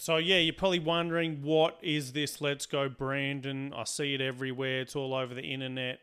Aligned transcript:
so 0.00 0.16
yeah, 0.16 0.38
you're 0.38 0.54
probably 0.54 0.78
wondering 0.78 1.42
what 1.42 1.78
is 1.82 2.12
this 2.12 2.40
Let's 2.40 2.64
Go 2.64 2.88
Brandon? 2.88 3.74
I 3.76 3.84
see 3.84 4.14
it 4.14 4.22
everywhere. 4.22 4.80
It's 4.80 4.96
all 4.96 5.12
over 5.12 5.34
the 5.34 5.42
internet. 5.42 5.98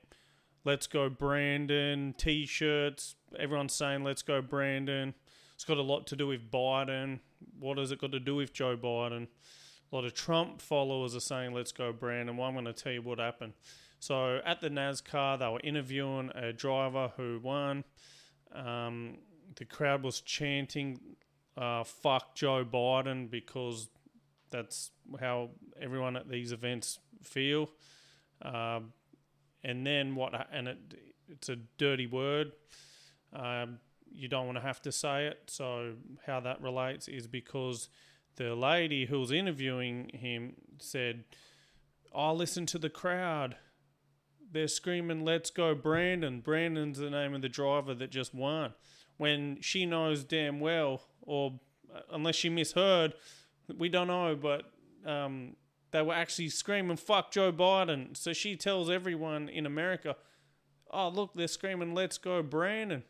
Let's 0.64 0.86
Go 0.86 1.10
Brandon 1.10 2.14
t-shirts. 2.16 3.16
Everyone's 3.40 3.74
saying 3.74 4.04
Let's 4.04 4.22
Go 4.22 4.40
Brandon. 4.40 5.16
It's 5.56 5.64
got 5.64 5.78
a 5.78 5.82
lot 5.82 6.06
to 6.08 6.16
do 6.16 6.28
with 6.28 6.52
Biden. 6.52 7.22
What 7.60 7.80
has 7.80 7.92
it 7.92 8.00
got 8.00 8.12
to 8.12 8.20
do 8.20 8.36
with 8.36 8.54
Joe 8.54 8.78
Biden? 8.78 9.30
A 9.92 9.96
lot 9.96 10.06
of 10.06 10.14
Trump 10.14 10.62
followers 10.62 11.16
are 11.16 11.20
saying 11.20 11.54
Let's 11.54 11.72
Go 11.72 11.92
Brandon. 11.92 12.38
Well, 12.38 12.48
I'm 12.48 12.54
going 12.54 12.66
to 12.66 12.74
tell 12.74 12.92
you 12.92 13.02
what 13.02 13.18
happened. 13.18 13.54
So 14.00 14.42
at 14.46 14.62
the 14.62 14.70
NASCAR, 14.70 15.40
they 15.40 15.48
were 15.48 15.62
interviewing 15.64 16.30
a 16.36 16.54
driver 16.54 17.14
who 17.18 17.40
won. 17.42 17.84
Um, 18.54 19.18
the 19.56 19.66
crowd 19.66 20.04
was 20.04 20.22
chanting 20.22 21.00
uh, 21.58 21.84
"fuck 21.84 22.36
Joe 22.36 22.64
Biden" 22.64 23.30
because 23.30 23.90
that's 24.50 24.92
how 25.20 25.50
everyone 25.82 26.16
at 26.16 26.30
these 26.30 26.52
events 26.52 27.00
feel. 27.24 27.70
Um, 28.42 28.94
and 29.64 29.86
then 29.86 30.16
what? 30.16 30.48
And 30.52 30.68
it, 30.68 30.78
it's 31.28 31.50
a 31.50 31.56
dirty 31.78 32.08
word. 32.08 32.52
Um, 33.34 33.80
you 34.12 34.28
don't 34.28 34.46
want 34.46 34.58
to 34.58 34.62
have 34.62 34.82
to 34.84 34.92
say 34.92 35.28
it. 35.28 35.44
So 35.48 35.94
how 36.26 36.40
that 36.42 36.62
relates 36.62 37.08
is 37.08 37.28
because 37.28 37.90
the 38.36 38.56
lady 38.56 39.06
who 39.06 39.20
was 39.20 39.32
interviewing 39.32 40.10
him 40.14 40.56
said, 40.80 41.24
"I 42.16 42.32
listen 42.32 42.66
to 42.68 42.80
the 42.80 42.90
crowd." 42.90 43.58
They're 44.50 44.70
screaming, 44.70 45.26
"Let's 45.26 45.50
go, 45.50 45.76
Brandon!" 45.76 46.40
Brandon's 46.40 47.00
the 47.00 47.10
name 47.10 47.34
of 47.34 47.42
the 47.42 47.50
driver 47.50 47.94
that 47.96 48.12
just 48.12 48.34
won. 48.34 48.74
When 49.18 49.60
she 49.62 49.86
knows 49.86 50.24
damn 50.24 50.60
well, 50.60 51.02
or 51.22 51.60
uh, 51.94 52.02
unless 52.12 52.36
she 52.36 52.50
misheard, 52.50 53.14
we 53.78 53.90
don't 53.90 54.08
know, 54.08 54.36
but 54.36 54.72
um, 55.06 55.56
they 55.92 56.02
were 56.02 56.14
actually 56.14 56.50
screaming 56.50 56.98
"fuck 56.98 57.32
Joe 57.32 57.52
Biden." 57.52 58.16
So 58.16 58.34
she 58.34 58.56
tells 58.56 58.90
everyone 58.90 59.50
in 59.50 59.66
America, 59.66 60.16
"Oh, 60.92 61.10
look, 61.10 61.32
they're 61.34 61.48
screaming, 61.48 61.94
let's 61.94 62.18
go, 62.18 62.42
Brandon." 62.44 63.04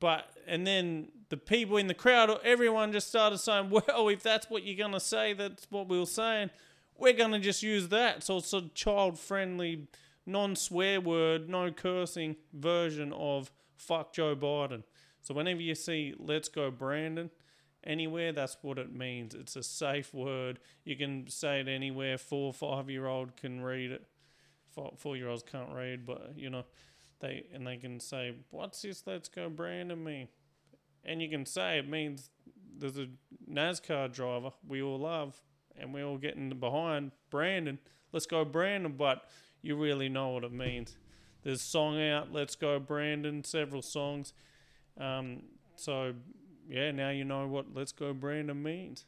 But 0.00 0.26
and 0.46 0.66
then 0.66 1.08
the 1.28 1.36
people 1.36 1.76
in 1.76 1.86
the 1.86 1.94
crowd, 1.94 2.38
everyone 2.44 2.92
just 2.92 3.08
started 3.08 3.38
saying, 3.38 3.70
"Well, 3.70 4.08
if 4.08 4.22
that's 4.22 4.48
what 4.50 4.64
you're 4.64 4.76
gonna 4.76 5.00
say, 5.00 5.32
that's 5.32 5.66
what 5.70 5.88
we 5.88 5.98
were 5.98 6.06
saying. 6.06 6.50
We're 6.96 7.12
gonna 7.12 7.40
just 7.40 7.62
use 7.62 7.88
that." 7.88 8.22
So 8.22 8.38
it's 8.38 8.52
a 8.52 8.62
child-friendly, 10.28 10.48
non-swear 10.48 11.00
word, 11.00 11.48
no 11.48 11.70
cursing 11.72 12.36
version 12.52 13.12
of 13.12 13.50
"fuck 13.76 14.12
Joe 14.12 14.36
Biden." 14.36 14.84
So 15.22 15.34
whenever 15.34 15.60
you 15.60 15.74
see 15.74 16.14
"Let's 16.18 16.48
go, 16.48 16.70
Brandon," 16.70 17.30
anywhere, 17.84 18.32
that's 18.32 18.56
what 18.62 18.78
it 18.78 18.92
means. 18.92 19.34
It's 19.34 19.56
a 19.56 19.62
safe 19.62 20.12
word. 20.14 20.60
You 20.84 20.96
can 20.96 21.28
say 21.28 21.60
it 21.60 21.68
anywhere. 21.68 22.18
Four, 22.18 22.52
five-year-old 22.52 23.36
can 23.36 23.60
read 23.62 23.90
it. 23.90 24.06
Four, 24.70 24.92
four-year-olds 24.96 25.42
can't 25.42 25.72
read, 25.72 26.06
but 26.06 26.34
you 26.36 26.50
know 26.50 26.64
they 27.20 27.46
and 27.52 27.66
they 27.66 27.76
can 27.76 28.00
say, 28.00 28.34
"What's 28.50 28.82
this? 28.82 29.06
Let's 29.06 29.28
go, 29.28 29.48
Brandon." 29.48 30.02
Mean, 30.02 30.28
and 31.04 31.22
you 31.22 31.28
can 31.28 31.46
say 31.46 31.78
it 31.78 31.88
means 31.88 32.30
there's 32.76 32.98
a 32.98 33.08
NASCAR 33.50 34.12
driver 34.12 34.52
we 34.66 34.82
all 34.82 34.98
love, 34.98 35.40
and 35.76 35.92
we're 35.92 36.04
all 36.04 36.18
getting 36.18 36.50
behind 36.50 37.12
Brandon. 37.30 37.78
Let's 38.12 38.26
go, 38.26 38.44
Brandon. 38.44 38.92
But 38.92 39.28
you 39.62 39.76
really 39.76 40.08
know 40.08 40.28
what 40.30 40.44
it 40.44 40.52
means. 40.52 40.96
There's 41.42 41.60
song 41.60 42.00
out, 42.00 42.32
"Let's 42.32 42.54
Go, 42.56 42.78
Brandon." 42.78 43.44
Several 43.44 43.82
songs. 43.82 44.32
Um, 44.98 45.42
so 45.76 46.14
yeah, 46.68 46.90
now 46.90 47.10
you 47.10 47.24
know 47.24 47.46
what 47.46 47.74
"Let's 47.74 47.92
Go, 47.92 48.12
Brandon" 48.12 48.62
means. 48.62 49.06